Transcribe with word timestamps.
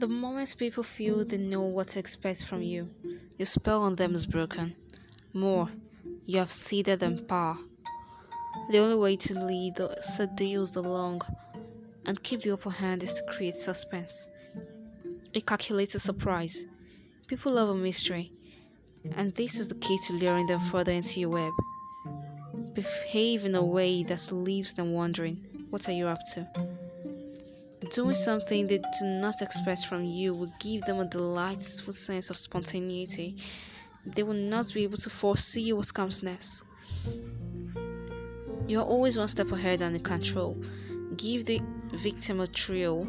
The 0.00 0.08
moment 0.08 0.56
people 0.56 0.82
feel 0.82 1.26
they 1.26 1.36
know 1.36 1.60
what 1.60 1.88
to 1.88 1.98
expect 1.98 2.46
from 2.46 2.62
you, 2.62 2.88
your 3.36 3.44
spell 3.44 3.82
on 3.82 3.96
them 3.96 4.14
is 4.14 4.24
broken. 4.24 4.74
More, 5.34 5.68
you 6.24 6.38
have 6.38 6.50
ceded 6.50 7.00
them 7.00 7.26
power. 7.26 7.58
The 8.70 8.78
only 8.78 8.96
way 8.96 9.16
to 9.16 9.44
lead 9.44 9.74
the 9.74 9.94
seduced 10.00 10.76
along 10.76 11.20
and 12.06 12.22
keep 12.22 12.40
the 12.40 12.52
upper 12.52 12.70
hand 12.70 13.02
is 13.02 13.12
to 13.12 13.24
create 13.24 13.56
suspense. 13.56 14.26
A 15.34 15.42
calculated 15.42 15.98
surprise. 15.98 16.64
People 17.26 17.52
love 17.52 17.68
a 17.68 17.74
mystery, 17.74 18.32
and 19.16 19.34
this 19.34 19.60
is 19.60 19.68
the 19.68 19.74
key 19.74 19.98
to 20.06 20.14
luring 20.14 20.46
them 20.46 20.60
further 20.60 20.92
into 20.92 21.20
your 21.20 21.28
web. 21.28 21.52
Behave 22.72 23.44
in 23.44 23.54
a 23.54 23.62
way 23.62 24.02
that 24.04 24.32
leaves 24.32 24.72
them 24.72 24.94
wondering, 24.94 25.66
what 25.68 25.90
are 25.90 25.92
you 25.92 26.06
up 26.06 26.20
to? 26.32 26.48
Doing 27.90 28.14
something 28.14 28.68
they 28.68 28.78
do 28.78 29.04
not 29.04 29.42
expect 29.42 29.86
from 29.86 30.04
you 30.04 30.32
will 30.32 30.52
give 30.60 30.82
them 30.82 31.00
a 31.00 31.04
delightful 31.04 31.92
sense 31.92 32.30
of 32.30 32.36
spontaneity. 32.36 33.36
They 34.06 34.22
will 34.22 34.34
not 34.34 34.72
be 34.72 34.84
able 34.84 34.98
to 34.98 35.10
foresee 35.10 35.72
what 35.72 35.92
comes 35.92 36.22
next. 36.22 36.62
You 38.68 38.78
are 38.78 38.84
always 38.84 39.18
one 39.18 39.26
step 39.26 39.50
ahead 39.50 39.82
and 39.82 39.96
in 39.96 40.02
control. 40.04 40.62
Give 41.16 41.44
the 41.44 41.60
victim 41.92 42.38
a 42.38 42.46
thrill 42.46 43.08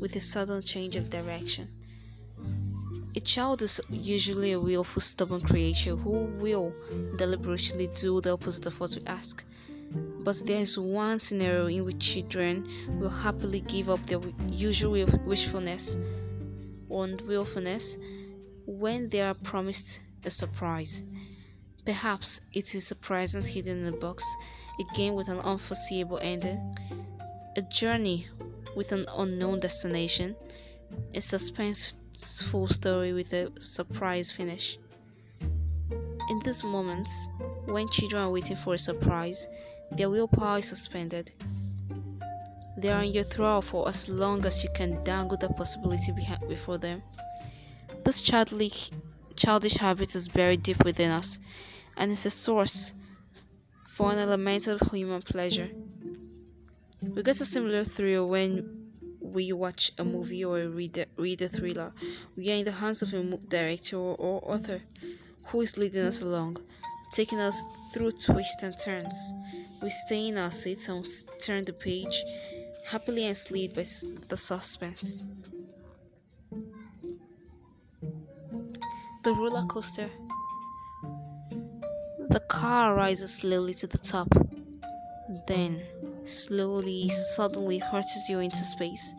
with 0.00 0.16
a 0.16 0.20
sudden 0.20 0.60
change 0.60 0.96
of 0.96 1.08
direction. 1.08 1.68
A 3.14 3.20
child 3.20 3.62
is 3.62 3.80
usually 3.88 4.50
a 4.50 4.60
willful, 4.60 5.00
stubborn 5.02 5.42
creature 5.42 5.94
who 5.94 6.24
will 6.40 6.74
deliberately 7.16 7.86
do 7.94 8.20
the 8.20 8.32
opposite 8.32 8.66
of 8.66 8.80
what 8.80 8.90
we 8.96 9.06
ask. 9.06 9.44
But 9.92 10.42
there 10.44 10.60
is 10.60 10.76
one 10.76 11.20
scenario 11.20 11.66
in 11.66 11.84
which 11.84 12.00
children 12.00 12.66
will 12.98 13.10
happily 13.10 13.60
give 13.60 13.88
up 13.88 14.04
their 14.06 14.20
usual 14.50 15.06
wishfulness 15.24 15.98
and 16.90 17.20
willfulness 17.20 17.96
when 18.66 19.08
they 19.08 19.20
are 19.20 19.34
promised 19.34 20.00
a 20.24 20.30
surprise. 20.30 21.04
Perhaps 21.84 22.40
it 22.52 22.74
is 22.74 22.90
a 22.90 22.96
present 22.96 23.44
hidden 23.46 23.84
in 23.84 23.94
a 23.94 23.96
box, 23.96 24.24
a 24.80 24.96
game 24.96 25.14
with 25.14 25.28
an 25.28 25.38
unforeseeable 25.38 26.18
ending, 26.20 26.74
a 27.56 27.62
journey 27.62 28.26
with 28.74 28.90
an 28.90 29.06
unknown 29.16 29.60
destination, 29.60 30.34
a 31.14 31.18
suspenseful 31.18 32.68
story 32.68 33.12
with 33.12 33.32
a 33.32 33.52
surprise 33.60 34.32
finish. 34.32 34.78
In 36.28 36.40
these 36.44 36.64
moments, 36.64 37.28
when 37.66 37.88
children 37.88 38.24
are 38.24 38.30
waiting 38.30 38.56
for 38.56 38.74
a 38.74 38.78
surprise, 38.78 39.48
their 39.90 40.10
willpower 40.10 40.58
is 40.58 40.68
suspended. 40.68 41.32
They 42.76 42.92
are 42.92 43.02
in 43.02 43.12
your 43.12 43.24
thrall 43.24 43.62
for 43.62 43.88
as 43.88 44.08
long 44.08 44.44
as 44.44 44.62
you 44.62 44.70
can 44.74 45.02
dangle 45.02 45.38
the 45.38 45.48
possibility 45.48 46.12
before 46.48 46.78
them. 46.78 47.02
This 48.04 48.20
childish, 48.20 48.90
childish 49.34 49.74
habit 49.74 50.14
is 50.14 50.28
buried 50.28 50.62
deep 50.62 50.84
within 50.84 51.10
us 51.10 51.40
and 51.96 52.12
is 52.12 52.26
a 52.26 52.30
source 52.30 52.94
for 53.86 54.12
an 54.12 54.18
elemental 54.18 54.78
human 54.92 55.22
pleasure. 55.22 55.70
We 57.00 57.22
get 57.22 57.40
a 57.40 57.46
similar 57.46 57.84
thrill 57.84 58.28
when 58.28 58.92
we 59.20 59.52
watch 59.52 59.92
a 59.98 60.04
movie 60.04 60.44
or 60.44 60.68
read 60.68 60.98
a, 60.98 61.06
read 61.16 61.42
a 61.42 61.48
thriller. 61.48 61.92
We 62.36 62.52
are 62.52 62.56
in 62.56 62.64
the 62.64 62.72
hands 62.72 63.02
of 63.02 63.14
a 63.14 63.22
director 63.36 63.96
or 63.96 64.40
author 64.44 64.82
who 65.46 65.60
is 65.62 65.78
leading 65.78 66.02
us 66.02 66.22
along, 66.22 66.58
taking 67.12 67.40
us 67.40 67.62
through 67.92 68.12
twists 68.12 68.62
and 68.62 68.76
turns. 68.78 69.32
We 69.82 69.90
stay 69.90 70.28
in 70.28 70.38
our 70.38 70.50
seats 70.50 70.88
and 70.88 71.06
turn 71.38 71.64
the 71.64 71.72
page, 71.72 72.24
happily 72.86 73.26
enslaved 73.26 73.74
by 73.74 73.84
the 74.28 74.36
suspense. 74.36 75.24
The 79.22 79.32
roller 79.32 79.66
coaster. 79.66 80.10
The 82.28 82.40
car 82.48 82.94
rises 82.94 83.34
slowly 83.34 83.74
to 83.74 83.86
the 83.86 83.98
top, 83.98 84.28
then 85.46 85.80
slowly, 86.24 87.08
suddenly 87.08 87.78
hurts 87.78 88.28
you 88.28 88.40
into 88.40 88.56
space, 88.56 89.14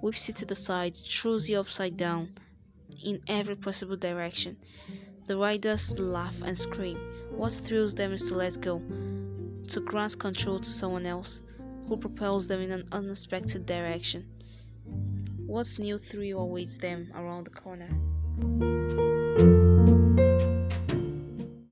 whips 0.00 0.28
you 0.28 0.34
to 0.34 0.46
the 0.46 0.54
side, 0.54 0.96
throws 0.96 1.48
you 1.48 1.60
upside 1.60 1.96
down 1.96 2.34
in 3.04 3.20
every 3.28 3.56
possible 3.56 3.96
direction. 3.96 4.56
The 5.26 5.36
riders 5.36 5.98
laugh 5.98 6.42
and 6.42 6.58
scream. 6.58 6.98
What 7.30 7.52
thrills 7.52 7.94
them 7.94 8.12
is 8.12 8.28
to 8.28 8.34
let 8.34 8.60
go, 8.60 8.82
to 9.68 9.80
grant 9.80 10.18
control 10.18 10.58
to 10.58 10.70
someone 10.70 11.06
else 11.06 11.42
who 11.88 11.96
propels 11.96 12.46
them 12.46 12.60
in 12.60 12.70
an 12.70 12.88
unexpected 12.92 13.66
direction. 13.66 14.26
What 15.46 15.78
new 15.78 15.98
thrill 15.98 16.40
awaits 16.40 16.78
them 16.78 17.12
around 17.14 17.44
the 17.44 17.50
corner? 17.50 17.88